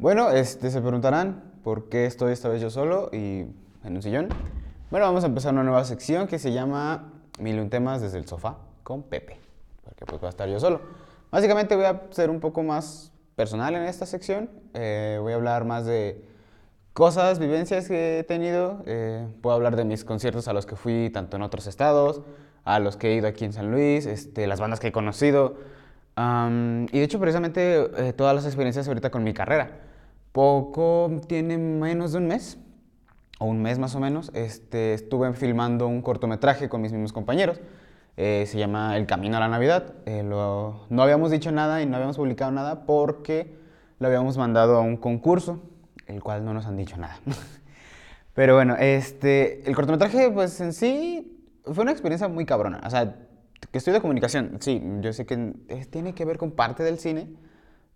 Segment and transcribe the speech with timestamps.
[0.00, 3.44] Bueno, este, se preguntarán por qué estoy esta vez yo solo y
[3.84, 4.28] en un sillón.
[4.90, 8.56] Bueno, vamos a empezar una nueva sección que se llama Mil temas desde el sofá
[8.82, 9.38] con Pepe,
[9.84, 10.80] porque pues voy a estar yo solo.
[11.30, 14.48] Básicamente voy a ser un poco más personal en esta sección.
[14.72, 16.24] Eh, voy a hablar más de
[16.94, 18.82] cosas, vivencias que he tenido.
[18.86, 22.22] Eh, puedo hablar de mis conciertos a los que fui tanto en otros estados,
[22.64, 25.56] a los que he ido aquí en San Luis, este, las bandas que he conocido.
[26.16, 29.89] Y de hecho, precisamente, eh, todas las experiencias ahorita con mi carrera.
[30.32, 32.58] Poco, tiene menos de un mes,
[33.38, 37.60] o un mes más o menos, este, estuve filmando un cortometraje con mis mismos compañeros.
[38.16, 39.94] Eh, se llama El Camino a la Navidad.
[40.06, 43.56] Eh, lo- no habíamos dicho nada y no habíamos publicado nada porque
[43.98, 45.60] lo habíamos mandado a un concurso,
[46.06, 47.18] el cual no nos han dicho nada.
[48.34, 52.80] Pero bueno, este, el cortometraje, pues en sí, fue una experiencia muy cabrona.
[52.86, 53.16] O sea,
[53.72, 57.28] que estudio comunicación, sí, yo sé que es- tiene que ver con parte del cine,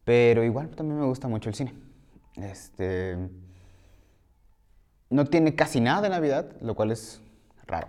[0.05, 1.75] pero igual también me gusta mucho el cine.
[2.37, 3.17] Este,
[5.11, 7.21] no tiene casi nada de Navidad, lo cual es
[7.67, 7.89] raro.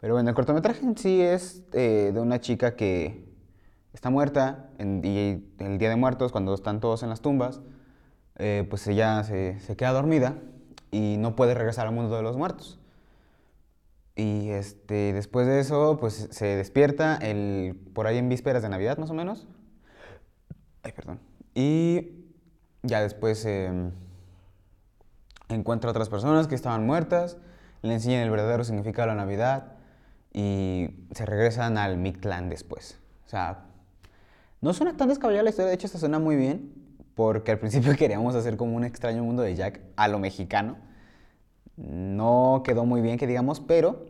[0.00, 3.24] Pero bueno, el cortometraje en sí es eh, de una chica que
[3.92, 7.60] está muerta en, y el Día de Muertos, cuando están todos en las tumbas,
[8.36, 10.36] eh, pues ella se, se queda dormida
[10.90, 12.78] y no puede regresar al mundo de los muertos.
[14.14, 18.98] Y este, después de eso, pues se despierta el, por ahí en vísperas de Navidad,
[18.98, 19.46] más o menos.
[20.82, 21.20] Ay, perdón.
[21.54, 22.21] Y
[22.82, 23.92] ya después em,
[25.48, 27.36] encuentra a otras personas que estaban muertas,
[27.82, 29.72] le enseñan el verdadero significado de la Navidad
[30.32, 32.98] y se regresan al Mictlán después.
[33.26, 33.64] O sea,
[34.60, 36.72] no suena tan descabellada la historia, de hecho, esta suena muy bien,
[37.14, 40.76] porque al principio queríamos hacer como un extraño mundo de Jack a lo mexicano.
[41.76, 44.06] No quedó muy bien, que digamos, pero,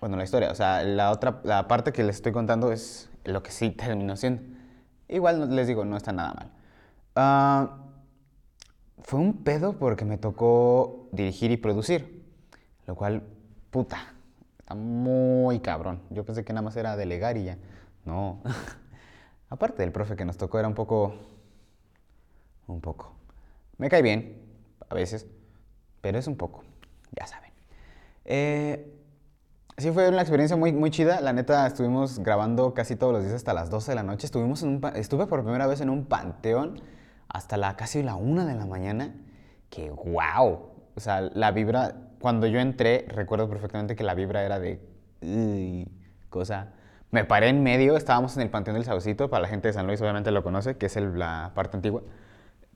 [0.00, 3.42] bueno, la historia, o sea, la otra, la parte que les estoy contando es lo
[3.42, 4.42] que sí terminó siendo.
[5.08, 6.52] Igual les digo, no está nada mal.
[7.16, 7.87] Ah,
[9.02, 12.24] fue un pedo porque me tocó dirigir y producir,
[12.86, 13.22] lo cual,
[13.70, 14.14] puta,
[14.58, 16.02] está muy cabrón.
[16.10, 17.58] Yo pensé que nada más era delegar y ya.
[18.04, 18.40] No.
[19.50, 21.14] Aparte del profe que nos tocó era un poco,
[22.66, 23.14] un poco.
[23.78, 24.42] Me cae bien,
[24.88, 25.26] a veces,
[26.00, 26.64] pero es un poco,
[27.18, 27.52] ya saben.
[28.24, 28.94] Eh,
[29.78, 31.20] sí fue una experiencia muy, muy chida.
[31.20, 34.26] La neta, estuvimos grabando casi todos los días hasta las 12 de la noche.
[34.26, 36.82] Estuvimos en un estuve por primera vez en un panteón
[37.28, 39.14] hasta la, casi la 1 de la mañana.
[39.70, 40.70] Que wow.
[40.96, 44.80] O sea, la vibra, cuando yo entré, recuerdo perfectamente que la vibra era de...
[45.22, 45.88] "Uy",
[46.30, 46.72] cosa...
[47.10, 49.86] Me paré en medio, estábamos en el Panteón del Saucito, para la gente de San
[49.86, 52.02] Luis obviamente lo conoce, que es el- la parte antigua.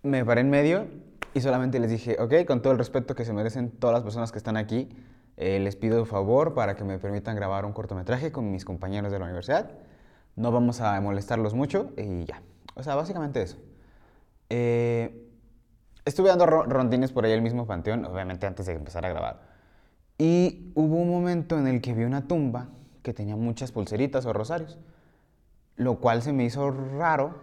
[0.02, 0.86] Me paré en medio
[1.34, 4.32] y solamente les dije, ok, con todo el respeto que se merecen todas las personas
[4.32, 4.88] que están aquí,
[5.36, 9.18] eh, les pido favor para que me permitan grabar un cortometraje con mis compañeros de
[9.18, 9.70] la universidad.
[10.34, 12.40] No vamos a molestarlos mucho y ya.
[12.74, 13.58] O sea, básicamente eso.
[14.54, 15.30] Eh,
[16.04, 19.40] estuve dando ro- rondines por ahí el mismo panteón, obviamente antes de empezar a grabar.
[20.18, 22.68] Y hubo un momento en el que vi una tumba
[23.02, 24.78] que tenía muchas pulseritas o rosarios
[25.76, 27.34] lo cual se me hizo raro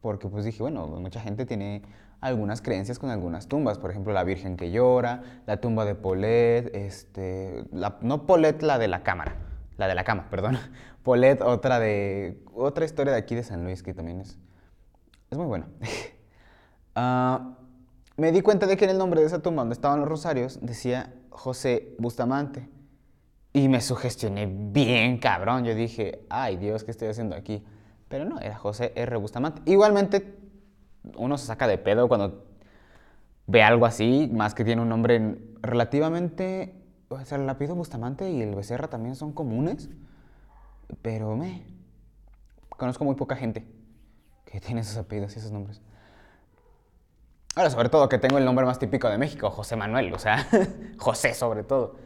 [0.00, 1.82] porque pues dije, bueno, mucha gente tiene
[2.20, 6.74] algunas creencias con algunas tumbas, por ejemplo, la Virgen que llora, la tumba de Polet,
[6.74, 9.36] este, la- no Polet la de la cámara,
[9.76, 10.58] la de la cama, perdón,
[11.04, 14.38] Polet otra de, otra historia de aquí de San Luis que también es,
[15.30, 15.68] es muy buena.
[17.00, 17.54] Ah,
[18.16, 20.58] me di cuenta de que en el nombre de esa tumba donde estaban los rosarios
[20.60, 22.68] decía José Bustamante.
[23.52, 25.64] Y me sugestioné bien cabrón.
[25.64, 27.64] Yo dije, ay Dios, ¿qué estoy haciendo aquí?
[28.08, 29.16] Pero no, era José R.
[29.16, 29.62] Bustamante.
[29.70, 30.40] Igualmente,
[31.16, 32.44] uno se saca de pedo cuando
[33.46, 36.74] ve algo así, más que tiene un nombre relativamente...
[37.10, 39.88] O sea, el apellido Bustamante y el Becerra también son comunes.
[41.00, 41.62] Pero me...
[42.70, 43.68] Conozco muy poca gente
[44.46, 45.80] que tiene esos apellidos y esos nombres.
[47.58, 50.46] Ahora, sobre todo que tengo el nombre más típico de México, José Manuel, o sea,
[50.96, 51.96] José sobre todo,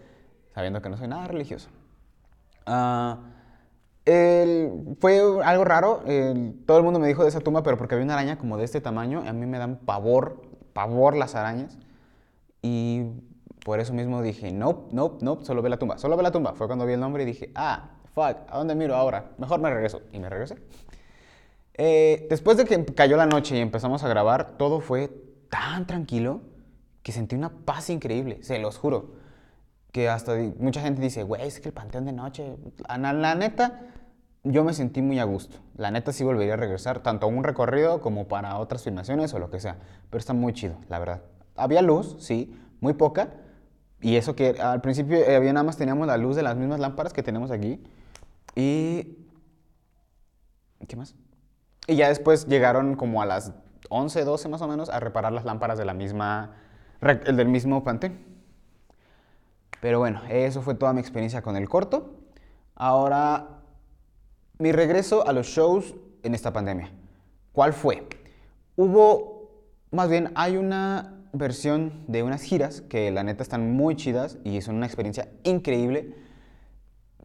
[0.54, 1.68] sabiendo que no soy nada religioso.
[2.64, 3.18] Ah,
[4.06, 6.04] fue algo raro,
[6.64, 8.64] todo el mundo me dijo de esa tumba, pero porque había una araña como de
[8.64, 10.40] este tamaño, a mí me dan pavor,
[10.72, 11.76] pavor las arañas,
[12.62, 13.08] y
[13.62, 16.54] por eso mismo dije, nope, nope, nope, solo ve la tumba, solo ve la tumba.
[16.54, 19.32] Fue cuando vi el nombre y dije, ah, fuck, ¿a dónde miro ahora?
[19.37, 20.56] Mejor me regreso, y me regresé.
[21.75, 26.40] Eh, después de que cayó la noche y empezamos a grabar, todo fue tan tranquilo
[27.02, 29.12] que sentí una paz increíble, se los juro.
[29.93, 32.56] Que hasta mucha gente dice, güey, es que el panteón de noche.
[32.99, 33.81] La- la neta,
[34.44, 35.58] yo me sentí muy a gusto.
[35.76, 39.38] La neta sí volvería a regresar, tanto a un recorrido como para otras filmaciones o
[39.38, 39.76] lo que sea.
[40.08, 41.20] Pero está muy chido, la verdad.
[41.54, 43.34] Había luz, sí, muy poca.
[44.00, 46.81] Y eso que al principio eh, había nada más teníamos la luz de las mismas
[46.81, 47.78] lámparas que tenemos aquí.
[48.56, 49.19] Y.
[50.88, 51.14] ¿Qué más?
[51.87, 53.52] Y ya después llegaron como a las
[53.92, 56.56] 11, 12 más o menos, a reparar las lámparas de la misma,
[57.00, 58.24] el del mismo pantén.
[59.80, 62.14] Pero bueno, eso fue toda mi experiencia con el corto.
[62.74, 63.62] Ahora,
[64.58, 66.90] mi regreso a los shows en esta pandemia.
[67.52, 68.06] ¿Cuál fue?
[68.76, 74.38] Hubo, más bien, hay una versión de unas giras que la neta están muy chidas
[74.44, 76.14] y son una experiencia increíble.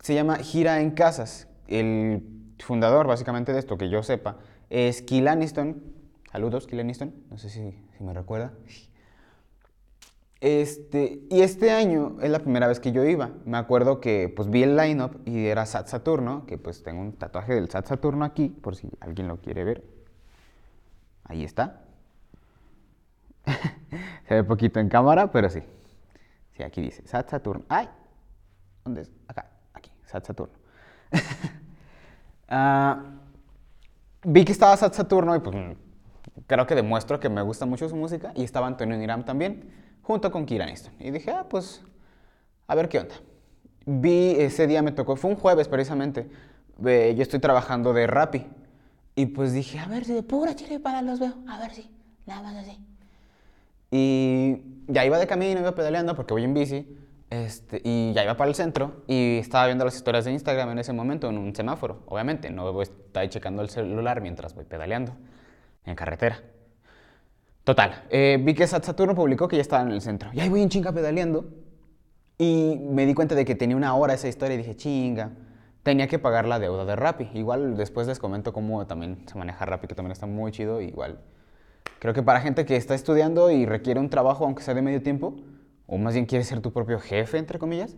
[0.01, 1.47] Se llama Gira en Casas.
[1.67, 4.37] El fundador, básicamente, de esto, que yo sepa,
[4.69, 5.96] es Kill Aniston.
[6.38, 7.16] Saludos, Kill Aniston.
[7.31, 8.54] No sé si, si me recuerda.
[10.39, 13.31] Este, y este año es la primera vez que yo iba.
[13.45, 17.13] Me acuerdo que pues vi el lineup y era Sat Saturno, que pues tengo un
[17.13, 19.84] tatuaje del Sat Saturno aquí, por si alguien lo quiere ver.
[21.24, 21.81] Ahí está.
[24.28, 25.63] Se ve poquito en cámara, pero sí.
[26.56, 27.66] Sí, aquí dice Sat Saturno.
[27.68, 27.89] ¡Ay!
[28.86, 29.12] ¿Dónde es?
[29.28, 30.54] Acá, aquí, Sat Saturno.
[32.50, 33.04] Ah,
[34.24, 35.54] vi que estaba Sat Saturno y pues
[36.47, 38.31] creo que demuestro que me gusta mucho su música.
[38.35, 39.69] Y estaba Antonio Niram también
[40.01, 40.94] junto con Kira Aniston.
[40.99, 41.81] Y dije, ah, pues,
[42.65, 43.15] a ver qué onda.
[43.85, 46.29] Vi, ese día me tocó, fue un jueves precisamente,
[46.79, 48.45] yo estoy trabajando de Rappi.
[49.15, 51.89] Y pues dije, a ver si de pura para los veo, a ver si,
[52.25, 52.79] nada más así.
[53.89, 56.97] Y ya iba de camino, iba pedaleando porque voy en bici.
[57.29, 60.79] Este, y ya iba para el centro y estaba viendo las historias de Instagram en
[60.79, 62.03] ese momento en un semáforo.
[62.05, 65.13] Obviamente, no voy a estar ahí checando el celular mientras voy pedaleando
[65.88, 66.42] en carretera.
[67.63, 70.30] Total, eh, vi que Saturno publicó que ya estaba en el centro.
[70.34, 71.50] Y ahí voy en chinga pedaleando.
[72.38, 75.31] Y me di cuenta de que tenía una hora esa historia y dije, chinga,
[75.84, 77.30] tenía que pagar la deuda de Rappi.
[77.34, 80.80] Igual después les comento cómo también se maneja Rappi, que también está muy chido.
[80.81, 81.19] Igual,
[82.00, 85.01] creo que para gente que está estudiando y requiere un trabajo, aunque sea de medio
[85.01, 85.36] tiempo,
[85.88, 87.95] o más bien quiere ser tu propio jefe, entre comillas,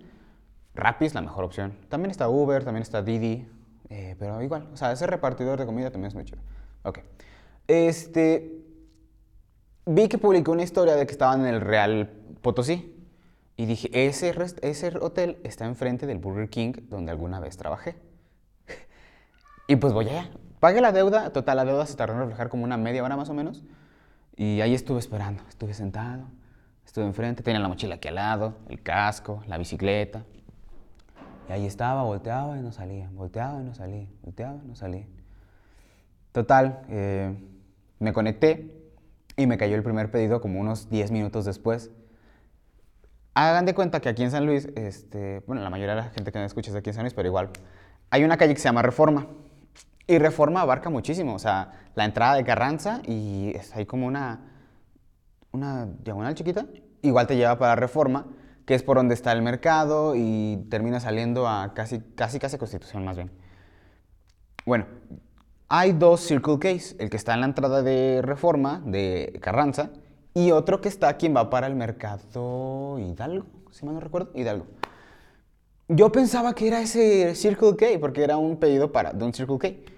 [0.74, 1.78] Rappi es la mejor opción.
[1.90, 3.48] También está Uber, también está Didi,
[3.90, 6.40] eh, pero igual, o sea, ese repartidor de comida también es muy chido.
[6.84, 7.00] Ok.
[7.70, 8.64] Este,
[9.86, 12.10] vi que publicó una historia de que estaban en el Real
[12.42, 12.96] Potosí.
[13.58, 14.34] Y dije, ese,
[14.64, 17.96] ese hotel está enfrente del Burger King donde alguna vez trabajé.
[19.68, 20.32] y pues voy allá.
[20.60, 23.30] Pagué la deuda, total, la deuda se tardó en reflejar como una media hora más
[23.30, 23.64] o menos.
[24.36, 26.24] Y ahí estuve esperando, estuve sentado,
[26.84, 30.24] estuve enfrente, tenía la mochila aquí al lado, el casco, la bicicleta.
[31.48, 35.06] Y ahí estaba, volteaba y no salía, volteaba y no salía, volteaba y no salía.
[36.32, 37.36] Total, eh,
[38.00, 38.80] me conecté,
[39.40, 41.92] y me cayó el primer pedido como unos 10 minutos después.
[43.36, 46.32] Hagan de cuenta que aquí en San Luis, este, bueno, la mayoría de la gente
[46.32, 47.50] que me escucha es aquí en San Luis, pero igual,
[48.10, 49.28] hay una calle que se llama Reforma.
[50.08, 54.42] Y Reforma abarca muchísimo, o sea, la entrada de Carranza y ahí como una,
[55.52, 56.66] una diagonal chiquita,
[57.02, 58.26] igual te lleva para Reforma,
[58.66, 63.06] que es por donde está el mercado y termina saliendo a casi, casi, casi Constitución
[63.06, 63.32] más bien.
[64.66, 64.86] Bueno,
[65.70, 69.92] hay dos Circle Case, el que está en la entrada de Reforma de Carranza
[70.34, 74.66] y otro que está quien va para el mercado Hidalgo, si mal no recuerdo, Hidalgo.
[75.88, 79.58] Yo pensaba que era ese Circle K porque era un pedido para, de un Circle
[79.60, 79.92] K.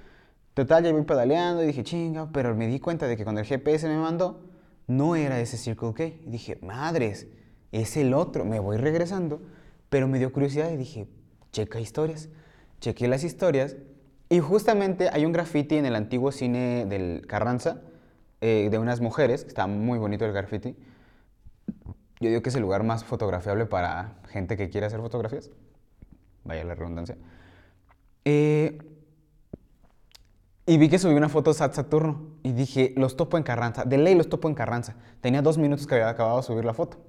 [0.54, 3.48] Total, ya voy pedaleando y dije, chinga, pero me di cuenta de que cuando el
[3.48, 4.42] GPS me mandó,
[4.88, 6.04] no era ese Circle K.
[6.04, 7.28] Y dije, madres,
[7.72, 8.44] es el otro.
[8.44, 9.42] Me voy regresando,
[9.90, 11.08] pero me dio curiosidad y dije,
[11.52, 12.30] checa historias.
[12.82, 13.76] Chequé las historias
[14.32, 17.82] y justamente hay un graffiti en el antiguo cine del Carranza
[18.40, 20.74] eh, de unas mujeres, está muy bonito el graffiti.
[22.22, 25.52] Yo digo que es el lugar más fotografiable para gente que quiere hacer fotografías.
[26.46, 27.18] Vaya la redundancia.
[28.24, 28.78] Eh,
[30.66, 33.84] y vi que subí una foto Sat Saturno y dije, los topo en Carranza.
[33.84, 34.96] De ley los topo en Carranza.
[35.20, 37.00] Tenía dos minutos que había acabado de subir la foto.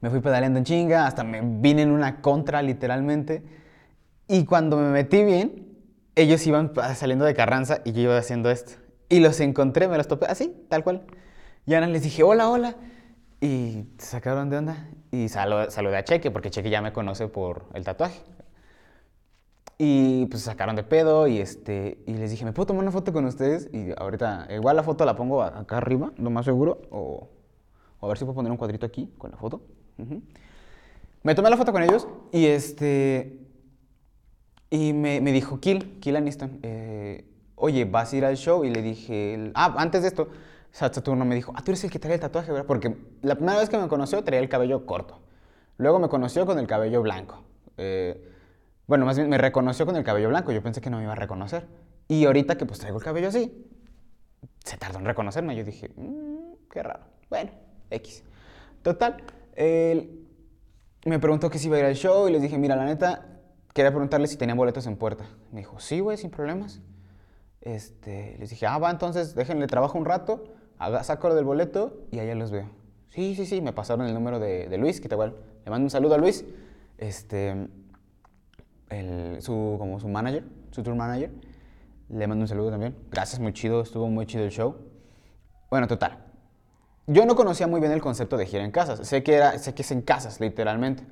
[0.00, 3.44] Me fui pedaleando en chinga, hasta me vine en una contra literalmente.
[4.26, 5.73] Y cuando me metí bien,
[6.16, 8.72] ellos iban saliendo de Carranza y yo iba haciendo esto.
[9.08, 11.02] Y los encontré, me los topé así, tal cual.
[11.66, 12.76] Y ahora les dije, hola, hola.
[13.40, 14.88] Y sacaron de onda.
[15.10, 18.20] Y saludé a Cheque, porque Cheque ya me conoce por el tatuaje.
[19.76, 23.12] Y pues sacaron de pedo y, este, y les dije, ¿me puedo tomar una foto
[23.12, 23.68] con ustedes?
[23.72, 26.82] Y ahorita, igual la foto la pongo acá arriba, lo más seguro.
[26.90, 27.28] O,
[28.00, 29.62] a ver si puedo poner un cuadrito aquí con la foto.
[31.22, 33.43] Me tomé la foto con ellos y este...
[34.74, 38.64] Y me, me dijo, Kill, Kill Aniston, eh, oye, ¿vas a ir al show?
[38.64, 40.26] Y le dije, ah, antes de esto,
[40.72, 42.66] Saturno me dijo, ah, tú eres el que trae el tatuaje, ¿verdad?
[42.66, 45.20] Porque la primera vez que me conoció traía el cabello corto.
[45.76, 47.44] Luego me conoció con el cabello blanco.
[47.76, 48.32] Eh,
[48.88, 50.50] bueno, más bien me reconoció con el cabello blanco.
[50.50, 51.68] Yo pensé que no me iba a reconocer.
[52.08, 53.68] Y ahorita que pues traigo el cabello así,
[54.64, 55.54] se tardó en reconocerme.
[55.54, 57.04] Yo dije, mmm, qué raro.
[57.30, 57.52] Bueno,
[57.90, 58.24] X.
[58.82, 59.22] Total,
[59.56, 63.33] me preguntó que si iba a ir al show y les dije, mira, la neta,
[63.74, 65.26] quería preguntarle si tenía boletos en puerta.
[65.52, 66.80] Me dijo, sí, güey, sin problemas.
[67.60, 70.44] Este, les dije, ah, va, entonces déjenle trabajo un rato,
[70.78, 72.70] haga, saco del boleto y allá los veo.
[73.10, 75.36] Sí, sí, sí, me pasaron el número de, de Luis, que te igual.
[75.64, 76.44] Le mando un saludo a Luis,
[76.98, 77.68] este,
[78.90, 81.30] el, su, como su manager, su tour manager.
[82.10, 82.96] Le mando un saludo también.
[83.10, 84.76] Gracias, muy chido, estuvo muy chido el show.
[85.70, 86.18] Bueno, total.
[87.06, 89.06] Yo no conocía muy bien el concepto de gira en casas.
[89.06, 91.04] Sé que, era, sé que es en casas, literalmente.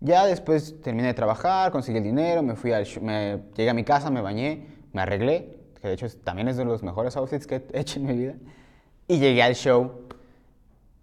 [0.00, 3.84] Ya después terminé de trabajar, conseguí el dinero, me fui al me llegué a mi
[3.84, 7.66] casa, me bañé, me arreglé, que de hecho también es de los mejores outfits que
[7.72, 8.34] he hecho en mi vida.
[9.08, 10.02] Y llegué al show.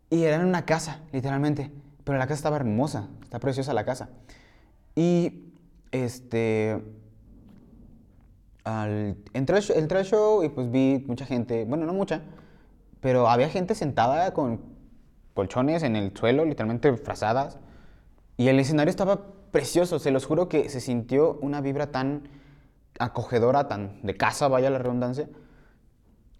[0.09, 1.71] Y era en una casa, literalmente.
[2.03, 4.09] Pero la casa estaba hermosa, está preciosa la casa.
[4.95, 5.45] Y
[5.91, 6.83] este.
[8.63, 12.21] Al, entré, entré al show y pues vi mucha gente, bueno, no mucha,
[13.01, 14.61] pero había gente sentada con
[15.33, 17.57] colchones en el suelo, literalmente frazadas.
[18.37, 19.21] Y el escenario estaba
[19.51, 22.27] precioso, se los juro que se sintió una vibra tan
[22.99, 25.29] acogedora, tan de casa, vaya la redundancia.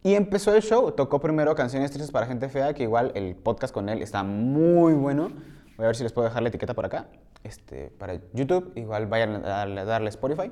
[0.03, 3.73] Y empezó el show, tocó primero canciones tristes para gente fea, que igual el podcast
[3.73, 5.29] con él está muy bueno.
[5.77, 7.07] Voy a ver si les puedo dejar la etiqueta por acá,
[7.43, 8.73] este, para YouTube.
[8.75, 10.51] Igual vayan a darle, Spotify.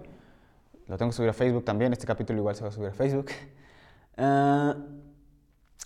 [0.87, 2.93] Lo tengo que subir a Facebook también, este capítulo igual se va a subir a
[2.93, 3.27] Facebook.
[4.17, 4.73] Uh,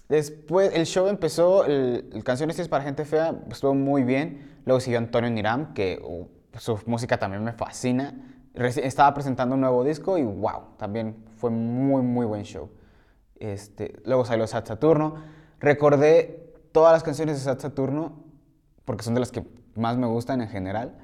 [0.09, 4.59] después, el show empezó, el, Canciones Tristes para gente fea, estuvo muy bien.
[4.65, 8.13] Luego siguió Antonio Niram, que uh, su música también me fascina.
[8.53, 12.69] Estaba presentando un nuevo disco y wow, también fue muy, muy buen show.
[13.37, 15.15] Este, luego salió Sat Saturno.
[15.59, 18.23] Recordé todas las canciones de Sat Saturno
[18.85, 19.43] porque son de las que
[19.75, 20.95] más me gustan en general.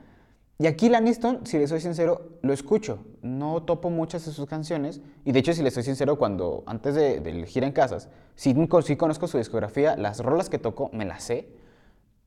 [0.62, 3.00] Y aquí Laniston, si le soy sincero, lo escucho.
[3.24, 5.02] No topo muchas de sus canciones.
[5.26, 8.54] Y de hecho, si le soy sincero, cuando antes de, de gira en casas, sí,
[8.96, 9.96] conozco su discografía.
[9.98, 11.50] Las rolas que toco me las sé.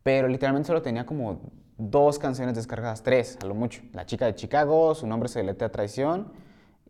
[0.03, 1.43] Pero literalmente solo tenía como
[1.79, 3.83] dos canciones descargadas, tres a lo mucho.
[3.93, 6.33] La chica de Chicago, su nombre se a traición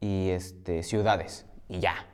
[0.00, 1.44] y este, Ciudades.
[1.68, 2.06] Y ya.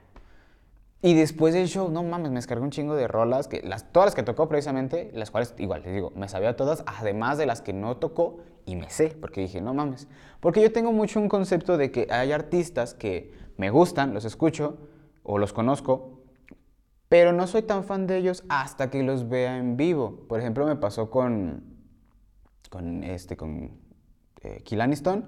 [1.02, 4.09] Y después del show, no mames, me descargué un chingo de rolas, que las, todas
[4.09, 7.62] las que tocó precisamente, las cuales, igual, les digo, me sabía todas, además de las
[7.62, 10.09] que no tocó, y me sé, porque dije, no mames.
[10.40, 14.76] Porque yo tengo mucho un concepto de que hay artistas que me gustan, los escucho,
[15.23, 16.21] o los conozco,
[17.09, 20.26] pero no soy tan fan de ellos hasta que los vea en vivo.
[20.28, 21.64] Por ejemplo, me pasó con,
[22.69, 23.71] con, este, con
[24.42, 25.26] eh, Kilaniston,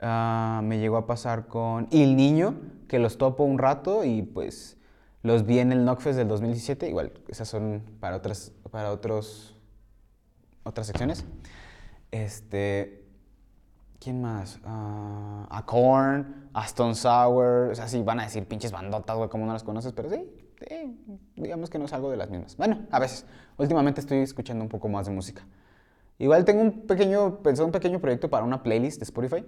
[0.00, 2.54] ah, me llegó a pasar con Il Niño,
[2.86, 4.78] que los topo un rato y pues
[5.24, 9.56] los vi en el Knockfest del 2017, igual, esas son para otras, para otros,
[10.64, 11.24] otras secciones.
[12.10, 13.06] Este,
[13.98, 14.60] ¿quién más?
[14.66, 19.30] Uh, a Korn, a Stone Sour, o sea, sí, van a decir pinches bandotas, güey,
[19.30, 20.30] como no las conoces, pero sí,
[21.36, 22.58] digamos que no es algo de las mismas.
[22.58, 23.24] Bueno, a veces,
[23.56, 25.46] últimamente estoy escuchando un poco más de música.
[26.18, 29.42] Igual tengo un pequeño, pensé un pequeño proyecto para una playlist de Spotify,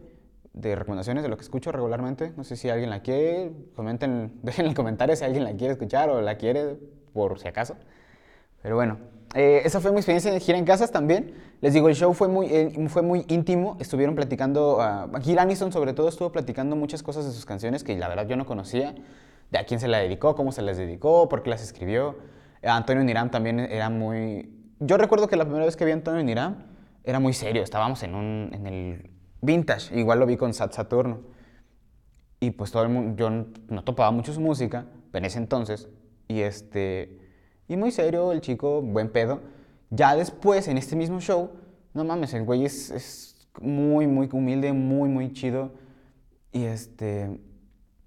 [0.56, 2.32] de recomendaciones de lo que escucho regularmente.
[2.36, 5.72] No sé si alguien la quiere, comenten, dejen en el comentario si alguien la quiere
[5.72, 6.76] escuchar o la quiere
[7.12, 7.76] por si acaso.
[8.62, 8.98] Pero bueno,
[9.34, 11.34] eh, esa fue mi experiencia de gira en casas también.
[11.60, 13.76] Les digo, el show fue muy, eh, fue muy íntimo.
[13.78, 17.96] Estuvieron platicando, uh, aquí Anison sobre todo estuvo platicando muchas cosas de sus canciones que
[17.96, 18.94] la verdad yo no conocía.
[19.50, 22.16] De a quién se la dedicó, cómo se las dedicó, por qué las escribió.
[22.64, 24.50] Antonio Niram también era muy...
[24.80, 26.64] Yo recuerdo que la primera vez que vi a Antonio Niram
[27.04, 27.62] era muy serio.
[27.62, 29.98] Estábamos en, un, en el vintage.
[29.98, 31.20] Igual lo vi con Sat Saturno.
[32.40, 35.88] Y pues todo el mundo, yo no topaba mucho su música en ese entonces.
[36.28, 37.18] Y este,
[37.68, 39.40] y muy serio el chico, buen pedo.
[39.90, 41.50] Ya después, en este mismo show,
[41.94, 45.72] no mames, el güey es, es muy, muy humilde, muy, muy chido.
[46.52, 47.40] Y este,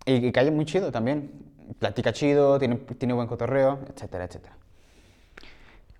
[0.05, 1.31] y, y cae muy chido también.
[1.79, 4.57] Platica chido, tiene, tiene buen cotorreo, etcétera, etcétera.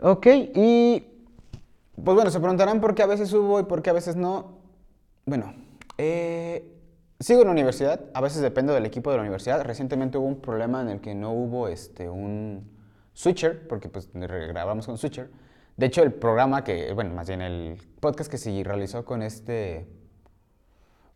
[0.01, 1.03] Ok, y
[2.03, 4.58] pues bueno, se preguntarán por qué a veces subo y por qué a veces no.
[5.29, 5.53] Bueno,
[6.00, 6.75] eh,
[7.19, 9.63] sigo en la universidad, a veces dependo del equipo de la universidad.
[9.63, 12.67] Recientemente hubo un problema en el que no hubo este, un
[13.13, 15.29] switcher, porque pues grabamos con switcher.
[15.77, 19.88] De hecho, el programa que, bueno, más bien el podcast que se realizó con este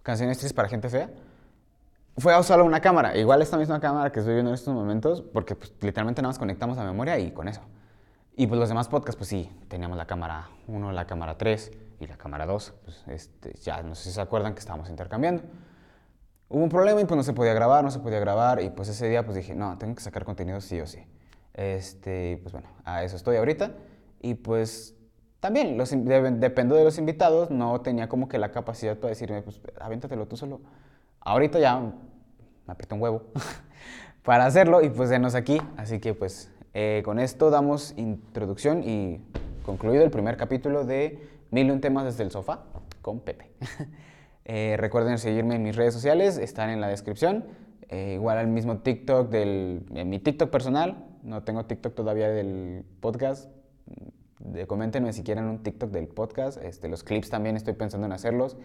[0.03, 1.10] Canciones Tristes para Gente Fea,
[2.15, 3.17] fue solo una cámara.
[3.17, 6.38] Igual esta misma cámara que estoy viendo en estos momentos, porque pues, literalmente nada más
[6.38, 7.62] conectamos la memoria y con eso.
[8.36, 12.07] Y pues los demás podcasts, pues sí, teníamos la cámara 1, la cámara 3 y
[12.07, 12.73] la cámara 2.
[12.83, 15.43] Pues, este, ya no sé si se acuerdan que estábamos intercambiando.
[16.50, 18.62] Hubo un problema y pues no se podía grabar, no se podía grabar.
[18.62, 21.00] Y pues ese día pues dije, no, tengo que sacar contenido sí o sí.
[21.53, 23.71] Este, pues bueno, a eso estoy ahorita.
[24.21, 24.95] Y pues
[25.39, 29.59] también los, dependo de los invitados, no tenía como que la capacidad para decirme, pues
[29.81, 30.62] aviéntatelo tú solo.
[31.19, 31.91] Ahorita ya me
[32.67, 33.23] aprieta un huevo
[34.23, 35.62] para hacerlo y pues denos aquí.
[35.75, 39.21] Así que pues eh, con esto damos introducción y
[39.65, 42.63] concluido el primer capítulo de Mil un temas desde el sofá
[43.01, 43.51] con Pepe.
[44.45, 47.45] Eh, recuerden seguirme en mis redes sociales, están en la descripción.
[47.88, 49.86] Eh, igual al mismo TikTok del...
[49.95, 51.05] en mi TikTok personal.
[51.24, 53.50] No tengo TikTok todavía del podcast.
[54.39, 56.62] De, coméntenme si quieren un TikTok del podcast.
[56.62, 58.57] Este, los clips también estoy pensando en hacerlos.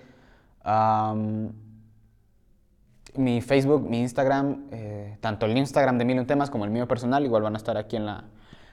[3.15, 7.25] mi Facebook, mi Instagram, eh, tanto el Instagram de Mil Temas como el mío personal,
[7.25, 8.25] igual van a estar aquí en la,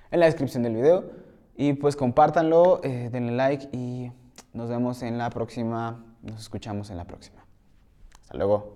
[0.09, 1.24] en la descripción del video.
[1.57, 4.11] Y pues compártanlo, eh, denle like y
[4.53, 7.45] nos vemos en la próxima, nos escuchamos en la próxima.
[8.21, 8.75] Hasta luego.